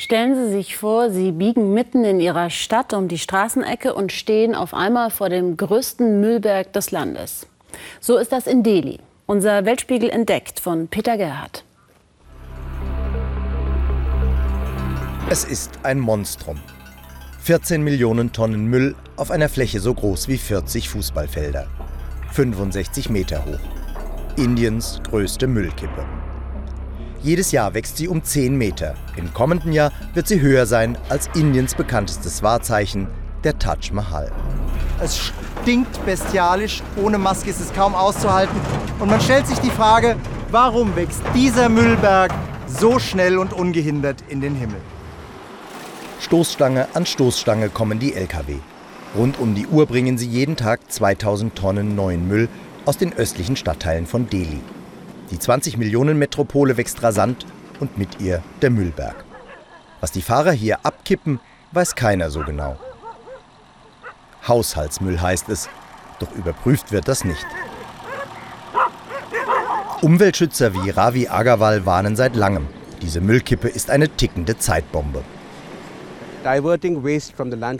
[0.00, 4.54] Stellen Sie sich vor, Sie biegen mitten in Ihrer Stadt um die Straßenecke und stehen
[4.54, 7.46] auf einmal vor dem größten Müllberg des Landes.
[8.00, 8.98] So ist das in Delhi.
[9.26, 11.64] Unser Weltspiegel entdeckt von Peter Gerhardt.
[15.28, 16.58] Es ist ein Monstrum.
[17.42, 21.66] 14 Millionen Tonnen Müll auf einer Fläche so groß wie 40 Fußballfelder.
[22.32, 24.38] 65 Meter hoch.
[24.38, 26.19] Indiens größte Müllkippe.
[27.22, 28.94] Jedes Jahr wächst sie um 10 Meter.
[29.14, 33.08] Im kommenden Jahr wird sie höher sein als Indiens bekanntestes Wahrzeichen,
[33.44, 34.32] der Taj Mahal.
[35.02, 35.32] Es
[35.62, 38.58] stinkt bestialisch, ohne Maske ist es kaum auszuhalten.
[38.98, 40.16] Und man stellt sich die Frage,
[40.50, 42.32] warum wächst dieser Müllberg
[42.66, 44.80] so schnell und ungehindert in den Himmel?
[46.20, 48.56] Stoßstange an Stoßstange kommen die Lkw.
[49.14, 52.48] Rund um die Uhr bringen sie jeden Tag 2000 Tonnen neuen Müll
[52.86, 54.60] aus den östlichen Stadtteilen von Delhi.
[55.30, 57.46] Die 20 Millionen Metropole wächst rasant
[57.78, 59.24] und mit ihr der Müllberg.
[60.00, 61.40] Was die Fahrer hier abkippen,
[61.72, 62.78] weiß keiner so genau.
[64.46, 65.68] Haushaltsmüll heißt es,
[66.18, 67.46] doch überprüft wird das nicht.
[70.02, 72.66] Umweltschützer wie Ravi Agarwal warnen seit langem,
[73.02, 75.22] diese Müllkippe ist eine tickende Zeitbombe.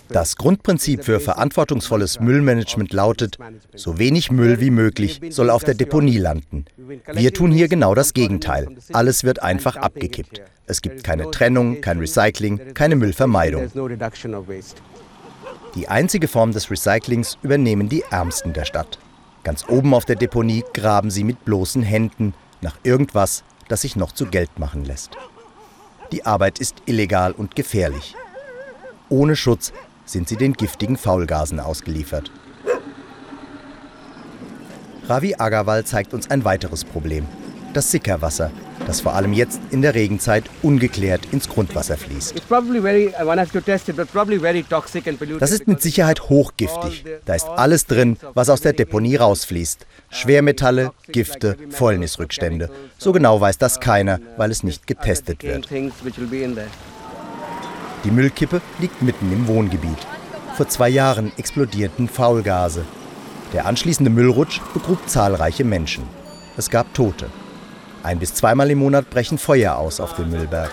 [0.08, 3.39] Das Grundprinzip für verantwortungsvolles Müllmanagement lautet,
[3.75, 6.66] so wenig Müll wie möglich soll auf der Deponie landen.
[7.12, 8.69] Wir tun hier genau das Gegenteil.
[8.92, 10.42] Alles wird einfach abgekippt.
[10.66, 13.70] Es gibt keine Trennung, kein Recycling, keine Müllvermeidung.
[15.75, 18.98] Die einzige Form des Recyclings übernehmen die Ärmsten der Stadt.
[19.42, 24.12] Ganz oben auf der Deponie graben sie mit bloßen Händen nach irgendwas, das sich noch
[24.12, 25.12] zu Geld machen lässt.
[26.12, 28.16] Die Arbeit ist illegal und gefährlich.
[29.11, 29.72] Ohne Schutz
[30.05, 32.30] sind sie den giftigen Faulgasen ausgeliefert.
[35.08, 37.27] Ravi Agarwal zeigt uns ein weiteres Problem.
[37.72, 38.53] Das Sickerwasser,
[38.86, 42.34] das vor allem jetzt in der Regenzeit ungeklärt ins Grundwasser fließt.
[45.41, 47.05] Das ist mit Sicherheit hochgiftig.
[47.25, 49.87] Da ist alles drin, was aus der Deponie rausfließt.
[50.10, 52.71] Schwermetalle, Gifte, Fäulnisrückstände.
[52.98, 55.69] So genau weiß das keiner, weil es nicht getestet wird.
[58.05, 60.06] Die Müllkippe liegt mitten im Wohngebiet.
[60.56, 62.84] Vor zwei Jahren explodierten Faulgase.
[63.53, 66.05] Der anschließende Müllrutsch begrub zahlreiche Menschen.
[66.56, 67.27] Es gab Tote.
[68.03, 70.71] Ein bis zweimal im Monat brechen Feuer aus auf dem Müllberg.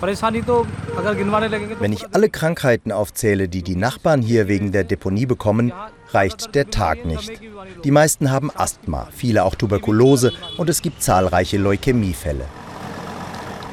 [0.00, 5.72] Wenn ich alle Krankheiten aufzähle, die die Nachbarn hier wegen der Deponie bekommen,
[6.10, 7.40] reicht der Tag nicht.
[7.84, 12.46] Die meisten haben Asthma, viele auch Tuberkulose und es gibt zahlreiche Leukämiefälle.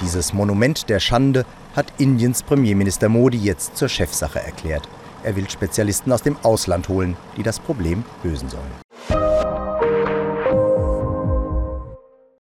[0.01, 4.87] Dieses Monument der Schande hat Indiens Premierminister Modi jetzt zur Chefsache erklärt.
[5.23, 8.88] Er will Spezialisten aus dem Ausland holen, die das Problem lösen sollen.